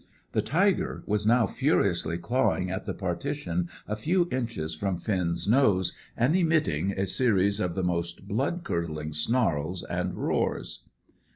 [0.31, 5.93] The tiger was now furiously clawing at the partition a few inches from Finn's nose,
[6.17, 10.79] and emitting a series of the most blood curdling snarls and roars.